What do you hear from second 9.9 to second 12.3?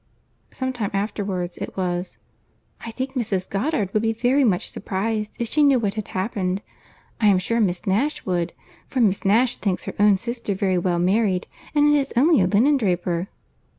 own sister very well married, and it is